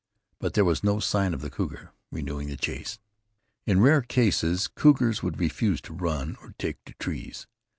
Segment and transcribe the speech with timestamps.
[0.39, 2.97] But there was no sign of the cougar renewing the chase.
[3.67, 7.45] In rare cases cougars would refuse to run, or take to trees.